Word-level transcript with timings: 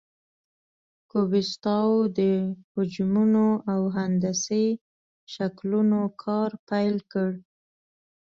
کوبیسټاو 1.11 1.93
د 2.17 2.19
حجمونو 2.73 3.47
او 3.73 3.81
هندسي 3.97 4.67
شکلونو 5.33 5.99
کار 6.23 6.49
پیل 6.69 6.95
کړ. 7.11 7.29